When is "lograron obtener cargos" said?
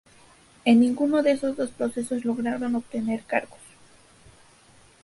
2.25-3.61